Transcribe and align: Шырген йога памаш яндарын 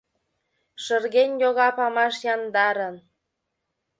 Шырген 0.83 1.31
йога 1.41 1.69
памаш 1.77 2.15
яндарын 2.33 2.95